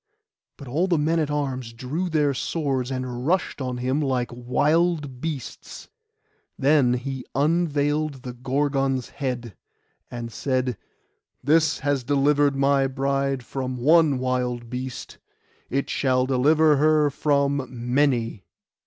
[0.57, 5.21] But all the men at arms drew their swords, and rushed on him like wild
[5.21, 5.89] beasts.
[6.57, 9.55] Then he unveiled the Gorgon's head,
[10.09, 10.75] and said,
[11.43, 15.19] 'This has delivered my bride from one wild beast:
[15.69, 18.43] it shall deliver her from many.